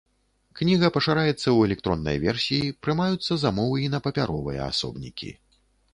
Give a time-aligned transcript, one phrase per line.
[0.59, 5.31] Кніга пашыраецца ў электроннай версіі, прымаюцца замовы і на папяровыя асобнікі.